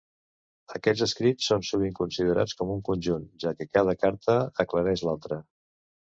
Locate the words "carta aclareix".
4.07-5.07